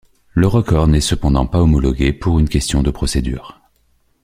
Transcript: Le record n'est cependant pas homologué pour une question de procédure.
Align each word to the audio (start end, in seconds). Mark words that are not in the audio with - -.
Le 0.33 0.47
record 0.47 0.87
n'est 0.87 0.99
cependant 0.99 1.45
pas 1.45 1.59
homologué 1.59 2.11
pour 2.11 2.39
une 2.39 2.49
question 2.49 2.81
de 2.81 2.89
procédure. 2.89 3.61